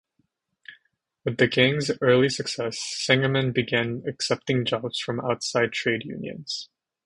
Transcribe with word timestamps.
With 1.23 1.37
the 1.37 1.45
gang's 1.45 1.91
early 2.01 2.29
success, 2.29 2.79
Sangerman 3.07 3.53
began 3.53 4.01
accepting 4.07 4.65
jobs 4.65 4.97
from 4.99 5.19
outside 5.21 5.73
trade 5.73 6.05
unions. 6.05 6.69